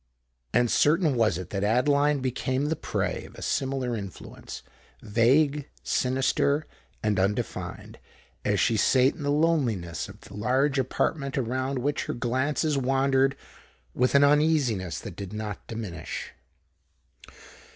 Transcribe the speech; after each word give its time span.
And 0.51 0.71
certain 0.71 1.13
was 1.15 1.37
it 1.37 1.51
that 1.51 1.63
Adeline 1.63 2.21
became 2.21 2.65
the 2.69 2.75
prey 2.75 3.25
of 3.25 3.35
a 3.35 3.43
similar 3.43 3.95
influence—vague, 3.95 5.69
sinister, 5.83 6.65
and 7.03 7.19
undefined,—as 7.19 8.59
she 8.59 8.77
sate 8.77 9.13
in 9.13 9.21
the 9.21 9.29
loneliness 9.29 10.09
of 10.09 10.21
the 10.21 10.33
large 10.33 10.79
apartment 10.79 11.37
around 11.37 11.77
which 11.77 12.05
her 12.05 12.15
glances 12.15 12.79
wandered 12.79 13.37
with 13.93 14.15
an 14.15 14.23
uneasiness 14.23 14.97
that 14.97 15.15
did 15.15 15.33
not 15.33 15.67
diminish. 15.67 16.31